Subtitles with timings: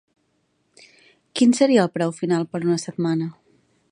[1.39, 3.29] Quin seria el preu final per una setmana?